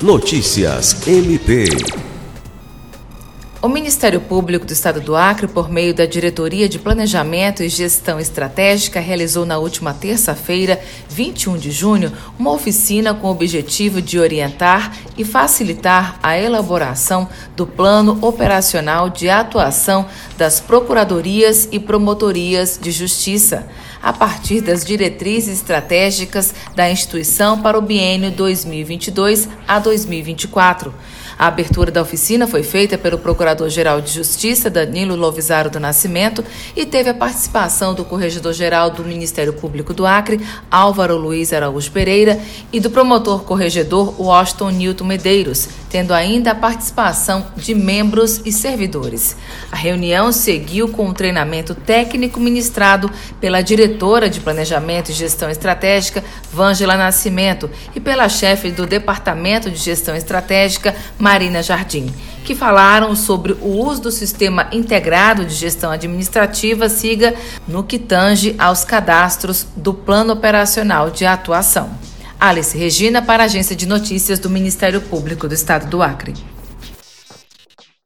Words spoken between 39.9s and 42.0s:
do Acre, Álvaro Luiz Araújo